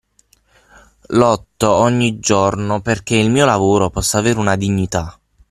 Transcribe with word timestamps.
Lotto 1.09 1.71
ogni 1.71 2.17
giorno 2.19 2.81
perché 2.81 3.17
il 3.17 3.29
mio 3.29 3.45
lavoro 3.45 3.91
possa 3.91 4.17
avere 4.17 4.39
una 4.39 4.55
dignità. 4.55 5.19